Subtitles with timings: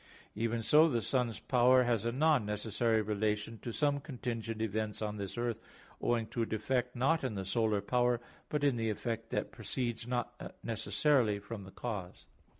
[0.33, 5.17] Even so, the sun's power has a non necessary relation to some contingent events on
[5.17, 5.59] this earth,
[6.01, 8.19] owing to a defect not in the solar power,
[8.49, 12.25] but in the effect that proceeds not necessarily from the cause.